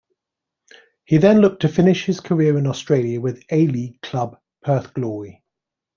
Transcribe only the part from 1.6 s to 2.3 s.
to finish his